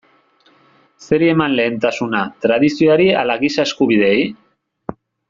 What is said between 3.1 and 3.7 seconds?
ala giza